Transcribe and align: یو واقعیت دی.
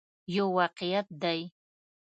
یو 0.35 0.45
واقعیت 0.57 1.07
دی. 1.21 1.39